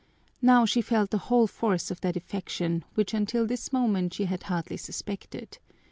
Now 0.41 0.65
she 0.65 0.81
felt 0.81 1.11
the 1.11 1.19
whole 1.29 1.45
force 1.45 1.91
of 1.91 2.01
that 2.01 2.17
affection 2.17 2.83
which 2.95 3.13
until 3.13 3.45
this 3.45 3.71
moment 3.71 4.15
she 4.15 4.25
had 4.25 4.41
hardly 4.41 4.77
suspected. 4.77 5.59